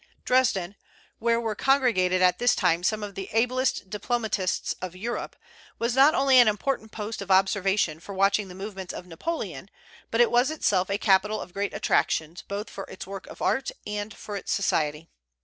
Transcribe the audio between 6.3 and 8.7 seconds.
an important post of observation for watching the